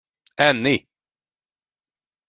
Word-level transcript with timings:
Enni! 0.47 0.75